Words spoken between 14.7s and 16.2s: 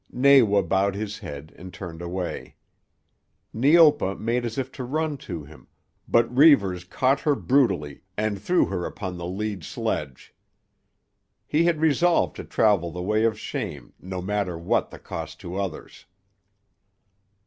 the cost to others.